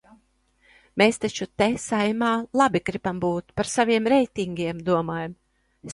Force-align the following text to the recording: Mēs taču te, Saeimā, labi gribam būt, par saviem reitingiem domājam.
Mēs 1.01 1.19
taču 1.25 1.45
te, 1.61 1.67
Saeimā, 1.83 2.31
labi 2.61 2.83
gribam 2.89 3.19
būt, 3.27 3.53
par 3.61 3.73
saviem 3.75 4.11
reitingiem 4.15 4.85
domājam. 4.89 5.37